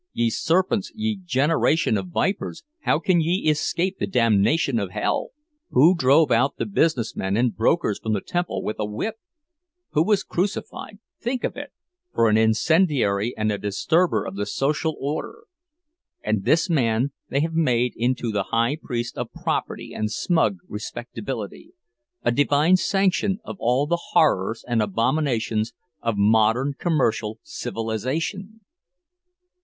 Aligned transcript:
'—'Ye 0.15 0.31
serpents, 0.31 0.91
ye 0.95 1.15
generation 1.23 1.95
of 1.95 2.07
vipers, 2.07 2.63
how 2.85 2.97
can 2.97 3.21
ye 3.21 3.47
escape 3.49 3.99
the 3.99 4.07
damnation 4.07 4.79
of 4.79 4.89
hell?' 4.89 5.29
Who 5.69 5.95
drove 5.95 6.31
out 6.31 6.57
the 6.57 6.65
business 6.65 7.15
men 7.15 7.37
and 7.37 7.55
brokers 7.55 7.99
from 7.99 8.13
the 8.13 8.21
temple 8.21 8.63
with 8.63 8.79
a 8.79 8.85
whip! 8.87 9.17
Who 9.91 10.03
was 10.03 10.23
crucified—think 10.23 11.43
of 11.43 11.55
it—for 11.55 12.29
an 12.29 12.35
incendiary 12.35 13.37
and 13.37 13.51
a 13.51 13.59
disturber 13.59 14.25
of 14.25 14.35
the 14.35 14.47
social 14.47 14.95
order! 14.99 15.43
And 16.23 16.45
this 16.45 16.67
man 16.67 17.11
they 17.29 17.41
have 17.41 17.53
made 17.53 17.93
into 17.95 18.31
the 18.31 18.45
high 18.49 18.77
priest 18.81 19.19
of 19.19 19.31
property 19.31 19.93
and 19.93 20.11
smug 20.11 20.57
respectability, 20.67 21.73
a 22.23 22.31
divine 22.31 22.75
sanction 22.75 23.37
of 23.45 23.55
all 23.59 23.85
the 23.85 24.01
horrors 24.13 24.65
and 24.67 24.81
abominations 24.81 25.73
of 26.01 26.17
modern 26.17 26.73
commercial 26.79 27.37
civilization! 27.43 28.61